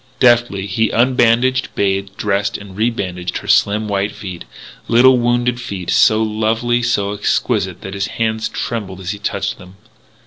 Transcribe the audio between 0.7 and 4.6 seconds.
unbandaged, bathed, dressed, and rebandaged her slim white feet